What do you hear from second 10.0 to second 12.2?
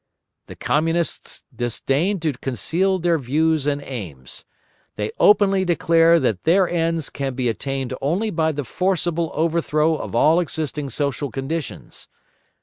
all existing social conditions.